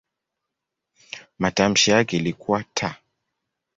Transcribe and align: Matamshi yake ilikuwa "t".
Matamshi 1.39 1.91
yake 1.91 2.17
ilikuwa 2.17 2.63
"t". 2.73 2.89